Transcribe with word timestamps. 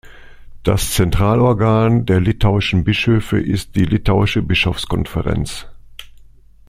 Das 0.63 0.95
Zentralorgan 0.95 2.07
der 2.07 2.19
litauischen 2.21 2.83
Bischöfe 2.83 3.39
ist 3.39 3.75
die 3.75 3.85
Litauische 3.85 4.41
Bischofskonferenz. 4.41 5.67